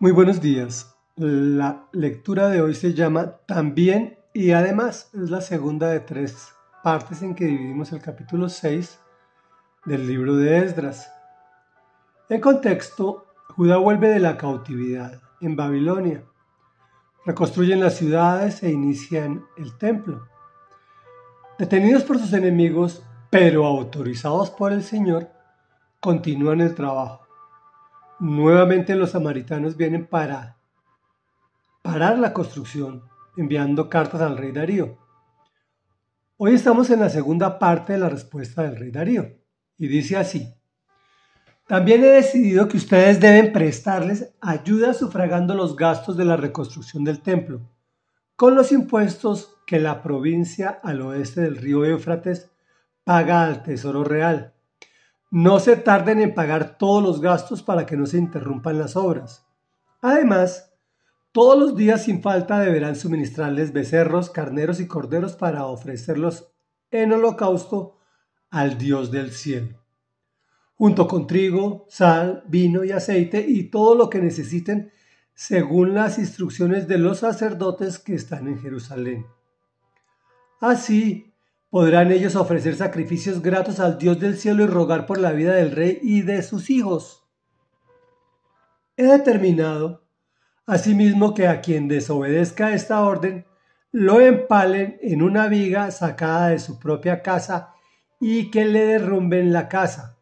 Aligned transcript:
Muy 0.00 0.12
buenos 0.12 0.40
días. 0.40 0.94
La 1.16 1.88
lectura 1.90 2.48
de 2.50 2.62
hoy 2.62 2.76
se 2.76 2.94
llama 2.94 3.38
También 3.46 4.16
y 4.32 4.52
además 4.52 5.10
es 5.12 5.28
la 5.28 5.40
segunda 5.40 5.88
de 5.88 5.98
tres 5.98 6.54
partes 6.84 7.20
en 7.22 7.34
que 7.34 7.46
dividimos 7.46 7.90
el 7.90 8.00
capítulo 8.00 8.48
6 8.48 8.96
del 9.86 10.06
libro 10.06 10.36
de 10.36 10.58
Esdras. 10.58 11.10
En 12.28 12.40
contexto, 12.40 13.26
Judá 13.56 13.78
vuelve 13.78 14.10
de 14.10 14.20
la 14.20 14.36
cautividad 14.36 15.20
en 15.40 15.56
Babilonia, 15.56 16.22
reconstruyen 17.26 17.80
las 17.80 17.96
ciudades 17.96 18.62
e 18.62 18.70
inician 18.70 19.46
el 19.56 19.76
templo. 19.78 20.28
Detenidos 21.58 22.04
por 22.04 22.20
sus 22.20 22.32
enemigos, 22.34 23.02
pero 23.30 23.66
autorizados 23.66 24.50
por 24.50 24.72
el 24.72 24.84
Señor, 24.84 25.28
continúan 25.98 26.60
el 26.60 26.76
trabajo. 26.76 27.27
Nuevamente 28.20 28.96
los 28.96 29.10
samaritanos 29.12 29.76
vienen 29.76 30.04
para 30.04 30.56
parar 31.82 32.18
la 32.18 32.32
construcción, 32.32 33.04
enviando 33.36 33.88
cartas 33.88 34.20
al 34.20 34.36
rey 34.36 34.50
Darío. 34.50 34.98
Hoy 36.36 36.54
estamos 36.54 36.90
en 36.90 36.98
la 36.98 37.10
segunda 37.10 37.60
parte 37.60 37.92
de 37.92 38.00
la 38.00 38.08
respuesta 38.08 38.64
del 38.64 38.74
rey 38.74 38.90
Darío, 38.90 39.36
y 39.76 39.86
dice 39.86 40.16
así. 40.16 40.52
También 41.68 42.02
he 42.02 42.08
decidido 42.08 42.66
que 42.66 42.78
ustedes 42.78 43.20
deben 43.20 43.52
prestarles 43.52 44.34
ayuda 44.40 44.94
sufragando 44.94 45.54
los 45.54 45.76
gastos 45.76 46.16
de 46.16 46.24
la 46.24 46.36
reconstrucción 46.36 47.04
del 47.04 47.20
templo, 47.20 47.60
con 48.34 48.56
los 48.56 48.72
impuestos 48.72 49.58
que 49.64 49.78
la 49.78 50.02
provincia 50.02 50.80
al 50.82 51.02
oeste 51.02 51.42
del 51.42 51.56
río 51.56 51.84
Éufrates 51.84 52.50
paga 53.04 53.44
al 53.44 53.62
Tesoro 53.62 54.02
Real 54.02 54.54
no 55.30 55.60
se 55.60 55.76
tarden 55.76 56.20
en 56.20 56.34
pagar 56.34 56.78
todos 56.78 57.02
los 57.02 57.20
gastos 57.20 57.62
para 57.62 57.86
que 57.86 57.96
no 57.96 58.06
se 58.06 58.18
interrumpan 58.18 58.78
las 58.78 58.96
obras. 58.96 59.46
Además, 60.00 60.72
todos 61.32 61.58
los 61.58 61.76
días 61.76 62.04
sin 62.04 62.22
falta 62.22 62.60
deberán 62.60 62.96
suministrarles 62.96 63.72
becerros, 63.72 64.30
carneros 64.30 64.80
y 64.80 64.86
corderos 64.86 65.36
para 65.36 65.66
ofrecerlos 65.66 66.50
en 66.90 67.12
holocausto 67.12 67.98
al 68.50 68.78
Dios 68.78 69.10
del 69.10 69.30
cielo, 69.32 69.84
junto 70.74 71.06
con 71.06 71.26
trigo, 71.26 71.86
sal, 71.90 72.44
vino 72.46 72.82
y 72.82 72.92
aceite 72.92 73.44
y 73.46 73.64
todo 73.64 73.94
lo 73.94 74.08
que 74.08 74.20
necesiten 74.20 74.90
según 75.34 75.94
las 75.94 76.18
instrucciones 76.18 76.88
de 76.88 76.98
los 76.98 77.18
sacerdotes 77.18 77.98
que 77.98 78.14
están 78.14 78.48
en 78.48 78.58
Jerusalén. 78.58 79.26
Así, 80.60 81.27
podrán 81.70 82.10
ellos 82.10 82.36
ofrecer 82.36 82.76
sacrificios 82.76 83.42
gratos 83.42 83.80
al 83.80 83.98
Dios 83.98 84.18
del 84.20 84.38
cielo 84.38 84.64
y 84.64 84.66
rogar 84.66 85.06
por 85.06 85.18
la 85.18 85.32
vida 85.32 85.54
del 85.54 85.72
rey 85.72 85.98
y 86.02 86.22
de 86.22 86.42
sus 86.42 86.70
hijos. 86.70 87.26
He 88.96 89.04
determinado, 89.04 90.04
asimismo, 90.66 91.34
que 91.34 91.46
a 91.46 91.60
quien 91.60 91.88
desobedezca 91.88 92.72
esta 92.72 93.02
orden, 93.02 93.46
lo 93.92 94.20
empalen 94.20 94.98
en 95.02 95.22
una 95.22 95.48
viga 95.48 95.90
sacada 95.90 96.48
de 96.48 96.58
su 96.58 96.78
propia 96.78 97.22
casa 97.22 97.74
y 98.20 98.50
que 98.50 98.64
le 98.64 98.84
derrumben 98.84 99.52
la 99.52 99.68
casa. 99.68 100.18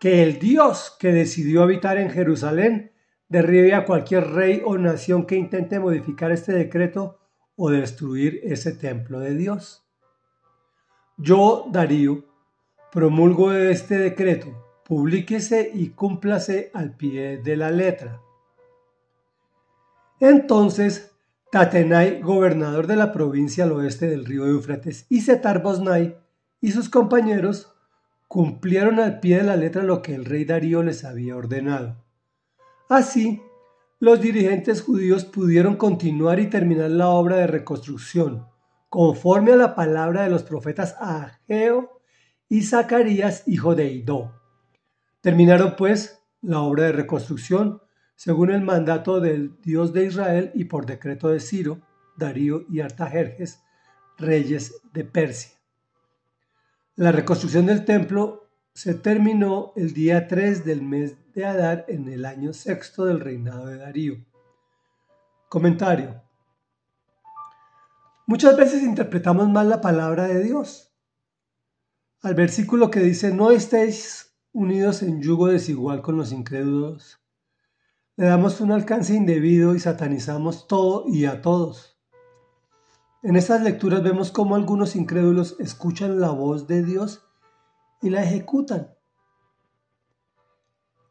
Que 0.00 0.22
el 0.22 0.38
Dios 0.38 0.96
que 0.98 1.12
decidió 1.12 1.62
habitar 1.62 1.98
en 1.98 2.10
Jerusalén 2.10 2.92
derribe 3.28 3.74
a 3.74 3.84
cualquier 3.84 4.28
rey 4.28 4.62
o 4.64 4.76
nación 4.78 5.26
que 5.26 5.36
intente 5.36 5.78
modificar 5.78 6.30
este 6.32 6.52
decreto 6.52 7.18
o 7.56 7.70
destruir 7.70 8.40
ese 8.44 8.72
templo 8.72 9.20
de 9.20 9.34
Dios. 9.34 9.83
Yo, 11.16 11.66
Darío, 11.70 12.24
promulgo 12.90 13.52
este 13.52 13.98
decreto, 13.98 14.48
publíquese 14.84 15.70
y 15.72 15.90
cúmplase 15.90 16.72
al 16.74 16.96
pie 16.96 17.38
de 17.38 17.56
la 17.56 17.70
letra. 17.70 18.20
Entonces, 20.18 21.12
Tatenai, 21.52 22.20
gobernador 22.20 22.88
de 22.88 22.96
la 22.96 23.12
provincia 23.12 23.62
al 23.62 23.72
oeste 23.72 24.08
del 24.08 24.24
río 24.24 24.46
Éufrates, 24.46 25.06
y 25.08 25.20
Setar 25.20 25.62
Bosnai 25.62 26.18
y 26.60 26.72
sus 26.72 26.88
compañeros 26.88 27.72
cumplieron 28.26 28.98
al 28.98 29.20
pie 29.20 29.36
de 29.36 29.44
la 29.44 29.56
letra 29.56 29.84
lo 29.84 30.02
que 30.02 30.16
el 30.16 30.24
rey 30.24 30.44
Darío 30.44 30.82
les 30.82 31.04
había 31.04 31.36
ordenado. 31.36 32.02
Así, 32.88 33.40
los 34.00 34.20
dirigentes 34.20 34.82
judíos 34.82 35.24
pudieron 35.24 35.76
continuar 35.76 36.40
y 36.40 36.48
terminar 36.48 36.90
la 36.90 37.08
obra 37.08 37.36
de 37.36 37.46
reconstrucción, 37.46 38.48
conforme 38.94 39.52
a 39.52 39.56
la 39.56 39.74
palabra 39.74 40.22
de 40.22 40.30
los 40.30 40.44
profetas 40.44 40.94
Ageo 41.00 42.00
y 42.48 42.62
Zacarías, 42.62 43.42
hijo 43.48 43.74
de 43.74 43.90
Idó. 43.90 44.40
Terminaron 45.20 45.74
pues 45.74 46.22
la 46.42 46.60
obra 46.60 46.84
de 46.84 46.92
reconstrucción 46.92 47.82
según 48.14 48.52
el 48.52 48.62
mandato 48.62 49.18
del 49.18 49.60
Dios 49.62 49.92
de 49.92 50.04
Israel 50.04 50.52
y 50.54 50.66
por 50.66 50.86
decreto 50.86 51.28
de 51.28 51.40
Ciro, 51.40 51.80
Darío 52.16 52.66
y 52.70 52.82
Artajerjes, 52.82 53.64
reyes 54.16 54.80
de 54.92 55.02
Persia. 55.02 55.58
La 56.94 57.10
reconstrucción 57.10 57.66
del 57.66 57.84
templo 57.84 58.48
se 58.74 58.94
terminó 58.94 59.72
el 59.74 59.92
día 59.92 60.28
3 60.28 60.64
del 60.64 60.82
mes 60.82 61.16
de 61.34 61.44
Adar 61.44 61.84
en 61.88 62.06
el 62.06 62.24
año 62.24 62.52
sexto 62.52 63.06
del 63.06 63.18
reinado 63.18 63.66
de 63.66 63.78
Darío. 63.78 64.24
Comentario. 65.48 66.22
Muchas 68.26 68.56
veces 68.56 68.82
interpretamos 68.82 69.50
mal 69.50 69.68
la 69.68 69.82
palabra 69.82 70.24
de 70.24 70.42
Dios. 70.42 70.94
Al 72.22 72.34
versículo 72.34 72.90
que 72.90 73.00
dice, 73.00 73.34
no 73.34 73.50
estéis 73.50 74.34
unidos 74.52 75.02
en 75.02 75.20
yugo 75.20 75.48
desigual 75.48 76.00
con 76.00 76.16
los 76.16 76.32
incrédulos, 76.32 77.20
le 78.16 78.26
damos 78.26 78.62
un 78.62 78.72
alcance 78.72 79.14
indebido 79.14 79.74
y 79.74 79.80
satanizamos 79.80 80.66
todo 80.66 81.04
y 81.06 81.26
a 81.26 81.42
todos. 81.42 81.98
En 83.22 83.36
estas 83.36 83.60
lecturas 83.60 84.02
vemos 84.02 84.30
cómo 84.30 84.54
algunos 84.54 84.96
incrédulos 84.96 85.56
escuchan 85.58 86.18
la 86.18 86.30
voz 86.30 86.66
de 86.66 86.82
Dios 86.82 87.26
y 88.00 88.08
la 88.08 88.22
ejecutan. 88.22 88.94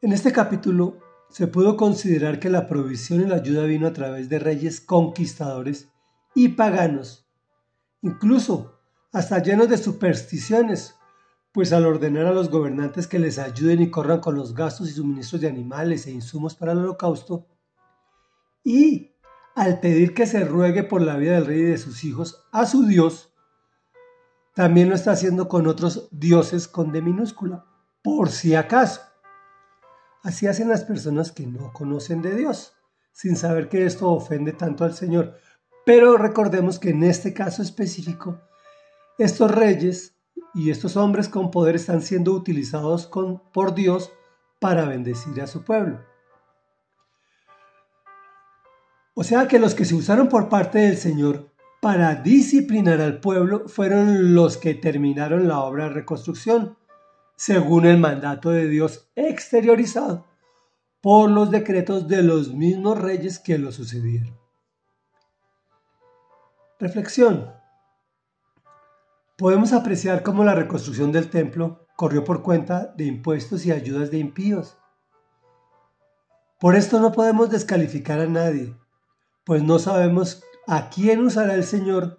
En 0.00 0.12
este 0.12 0.32
capítulo 0.32 0.98
se 1.28 1.46
pudo 1.46 1.76
considerar 1.76 2.40
que 2.40 2.48
la 2.48 2.66
provisión 2.66 3.20
y 3.20 3.26
la 3.26 3.36
ayuda 3.36 3.64
vino 3.64 3.86
a 3.86 3.92
través 3.92 4.30
de 4.30 4.38
reyes 4.38 4.80
conquistadores 4.80 5.91
y 6.34 6.48
paganos, 6.48 7.26
incluso 8.00 8.78
hasta 9.12 9.42
llenos 9.42 9.68
de 9.68 9.76
supersticiones, 9.76 10.96
pues 11.52 11.72
al 11.72 11.84
ordenar 11.84 12.26
a 12.26 12.32
los 12.32 12.48
gobernantes 12.48 13.06
que 13.06 13.18
les 13.18 13.38
ayuden 13.38 13.82
y 13.82 13.90
corran 13.90 14.20
con 14.20 14.34
los 14.34 14.54
gastos 14.54 14.88
y 14.88 14.92
suministros 14.92 15.42
de 15.42 15.48
animales 15.48 16.06
e 16.06 16.10
insumos 16.10 16.54
para 16.54 16.72
el 16.72 16.78
holocausto, 16.78 17.46
y 18.64 19.12
al 19.54 19.80
pedir 19.80 20.14
que 20.14 20.26
se 20.26 20.44
ruegue 20.44 20.82
por 20.82 21.02
la 21.02 21.16
vida 21.16 21.34
del 21.34 21.46
rey 21.46 21.60
y 21.60 21.64
de 21.64 21.78
sus 21.78 22.04
hijos 22.04 22.46
a 22.52 22.64
su 22.64 22.86
Dios, 22.86 23.34
también 24.54 24.88
lo 24.88 24.94
está 24.94 25.12
haciendo 25.12 25.48
con 25.48 25.66
otros 25.66 26.08
dioses 26.10 26.68
con 26.68 26.92
D 26.92 27.02
minúscula, 27.02 27.66
por 28.02 28.30
si 28.30 28.54
acaso. 28.54 29.00
Así 30.22 30.46
hacen 30.46 30.68
las 30.68 30.84
personas 30.84 31.32
que 31.32 31.46
no 31.46 31.72
conocen 31.72 32.22
de 32.22 32.34
Dios, 32.34 32.74
sin 33.12 33.36
saber 33.36 33.68
que 33.68 33.84
esto 33.84 34.10
ofende 34.10 34.52
tanto 34.52 34.84
al 34.84 34.94
Señor, 34.94 35.36
pero 35.84 36.16
recordemos 36.16 36.78
que 36.78 36.90
en 36.90 37.02
este 37.02 37.34
caso 37.34 37.62
específico, 37.62 38.40
estos 39.18 39.50
reyes 39.50 40.14
y 40.54 40.70
estos 40.70 40.96
hombres 40.96 41.28
con 41.28 41.50
poder 41.50 41.76
están 41.76 42.02
siendo 42.02 42.32
utilizados 42.32 43.10
por 43.52 43.74
Dios 43.74 44.12
para 44.60 44.84
bendecir 44.84 45.40
a 45.40 45.46
su 45.46 45.64
pueblo. 45.64 46.00
O 49.14 49.24
sea 49.24 49.46
que 49.46 49.58
los 49.58 49.74
que 49.74 49.84
se 49.84 49.94
usaron 49.94 50.28
por 50.28 50.48
parte 50.48 50.78
del 50.78 50.96
Señor 50.96 51.50
para 51.80 52.14
disciplinar 52.14 53.00
al 53.00 53.20
pueblo 53.20 53.68
fueron 53.68 54.34
los 54.34 54.56
que 54.56 54.74
terminaron 54.74 55.48
la 55.48 55.60
obra 55.60 55.84
de 55.84 55.90
reconstrucción, 55.90 56.78
según 57.36 57.86
el 57.86 57.98
mandato 57.98 58.50
de 58.50 58.68
Dios 58.68 59.08
exteriorizado 59.16 60.26
por 61.00 61.28
los 61.28 61.50
decretos 61.50 62.06
de 62.06 62.22
los 62.22 62.54
mismos 62.54 62.98
reyes 63.00 63.40
que 63.40 63.58
lo 63.58 63.72
sucedieron. 63.72 64.41
Reflexión. 66.82 67.48
Podemos 69.38 69.72
apreciar 69.72 70.24
cómo 70.24 70.42
la 70.42 70.56
reconstrucción 70.56 71.12
del 71.12 71.30
templo 71.30 71.86
corrió 71.94 72.24
por 72.24 72.42
cuenta 72.42 72.92
de 72.96 73.04
impuestos 73.04 73.64
y 73.64 73.70
ayudas 73.70 74.10
de 74.10 74.18
impíos. 74.18 74.76
Por 76.58 76.74
esto 76.74 76.98
no 76.98 77.12
podemos 77.12 77.50
descalificar 77.50 78.18
a 78.18 78.26
nadie, 78.26 78.76
pues 79.44 79.62
no 79.62 79.78
sabemos 79.78 80.42
a 80.66 80.90
quién 80.90 81.24
usará 81.24 81.54
el 81.54 81.62
Señor, 81.62 82.18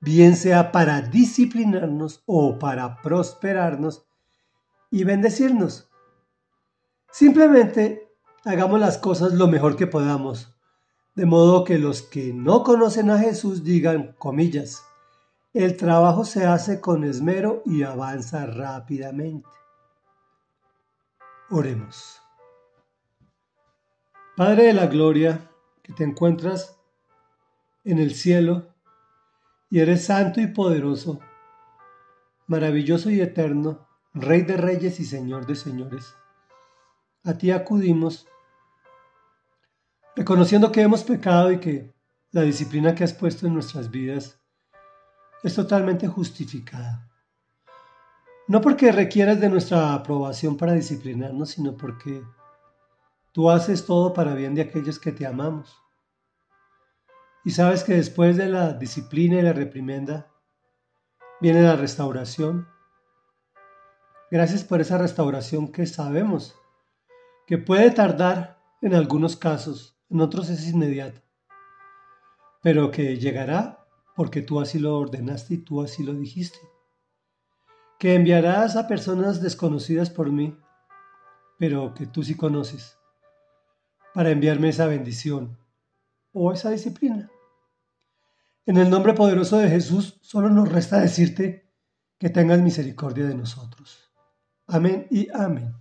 bien 0.00 0.36
sea 0.36 0.72
para 0.72 1.02
disciplinarnos 1.02 2.22
o 2.24 2.58
para 2.58 3.02
prosperarnos 3.02 4.06
y 4.90 5.04
bendecirnos. 5.04 5.90
Simplemente 7.12 8.10
hagamos 8.46 8.80
las 8.80 8.96
cosas 8.96 9.34
lo 9.34 9.48
mejor 9.48 9.76
que 9.76 9.86
podamos 9.86 10.57
de 11.18 11.26
modo 11.26 11.64
que 11.64 11.78
los 11.78 12.02
que 12.02 12.32
no 12.32 12.62
conocen 12.62 13.10
a 13.10 13.18
Jesús 13.18 13.64
digan, 13.64 14.14
comillas, 14.18 14.84
el 15.52 15.76
trabajo 15.76 16.24
se 16.24 16.46
hace 16.46 16.80
con 16.80 17.02
esmero 17.02 17.60
y 17.66 17.82
avanza 17.82 18.46
rápidamente. 18.46 19.48
Oremos. 21.50 22.22
Padre 24.36 24.66
de 24.66 24.74
la 24.74 24.86
Gloria, 24.86 25.50
que 25.82 25.92
te 25.92 26.04
encuentras 26.04 26.78
en 27.82 27.98
el 27.98 28.14
cielo 28.14 28.68
y 29.70 29.80
eres 29.80 30.04
santo 30.04 30.40
y 30.40 30.46
poderoso, 30.46 31.18
maravilloso 32.46 33.10
y 33.10 33.20
eterno, 33.20 33.88
Rey 34.14 34.42
de 34.42 34.56
reyes 34.56 35.00
y 35.00 35.04
Señor 35.04 35.46
de 35.46 35.56
señores. 35.56 36.14
A 37.24 37.36
ti 37.36 37.50
acudimos, 37.50 38.28
reconociendo 40.18 40.72
que 40.72 40.82
hemos 40.82 41.04
pecado 41.04 41.52
y 41.52 41.60
que 41.60 41.94
la 42.32 42.42
disciplina 42.42 42.92
que 42.92 43.04
has 43.04 43.12
puesto 43.12 43.46
en 43.46 43.54
nuestras 43.54 43.88
vidas 43.88 44.40
es 45.44 45.54
totalmente 45.54 46.08
justificada. 46.08 47.08
No 48.48 48.60
porque 48.60 48.90
requieras 48.90 49.38
de 49.38 49.48
nuestra 49.48 49.94
aprobación 49.94 50.56
para 50.56 50.72
disciplinarnos, 50.72 51.50
sino 51.50 51.76
porque 51.76 52.24
tú 53.30 53.48
haces 53.48 53.86
todo 53.86 54.12
para 54.12 54.34
bien 54.34 54.56
de 54.56 54.62
aquellos 54.62 54.98
que 54.98 55.12
te 55.12 55.24
amamos. 55.24 55.80
Y 57.44 57.52
sabes 57.52 57.84
que 57.84 57.94
después 57.94 58.36
de 58.36 58.48
la 58.48 58.72
disciplina 58.72 59.36
y 59.36 59.42
la 59.42 59.52
reprimenda 59.52 60.32
viene 61.40 61.62
la 61.62 61.76
restauración. 61.76 62.66
Gracias 64.32 64.64
por 64.64 64.80
esa 64.80 64.98
restauración 64.98 65.70
que 65.70 65.86
sabemos 65.86 66.56
que 67.46 67.56
puede 67.56 67.92
tardar 67.92 68.60
en 68.82 68.94
algunos 68.94 69.36
casos, 69.36 69.97
en 70.10 70.20
otros 70.20 70.48
es 70.48 70.68
inmediata, 70.68 71.22
pero 72.62 72.90
que 72.90 73.18
llegará 73.18 73.86
porque 74.16 74.42
tú 74.42 74.60
así 74.60 74.78
lo 74.78 74.98
ordenaste 74.98 75.54
y 75.54 75.58
tú 75.58 75.82
así 75.82 76.02
lo 76.02 76.12
dijiste. 76.12 76.58
Que 77.98 78.14
enviarás 78.14 78.76
a 78.76 78.88
personas 78.88 79.40
desconocidas 79.40 80.10
por 80.10 80.30
mí, 80.30 80.56
pero 81.58 81.94
que 81.94 82.06
tú 82.06 82.22
sí 82.22 82.36
conoces, 82.36 82.98
para 84.14 84.30
enviarme 84.30 84.70
esa 84.70 84.86
bendición 84.86 85.58
o 86.32 86.52
esa 86.52 86.70
disciplina. 86.70 87.30
En 88.66 88.76
el 88.76 88.90
nombre 88.90 89.14
poderoso 89.14 89.58
de 89.58 89.68
Jesús, 89.68 90.18
solo 90.20 90.50
nos 90.50 90.68
resta 90.68 91.00
decirte 91.00 91.70
que 92.18 92.28
tengas 92.28 92.60
misericordia 92.60 93.26
de 93.26 93.34
nosotros. 93.34 94.12
Amén 94.66 95.06
y 95.10 95.28
amén. 95.32 95.74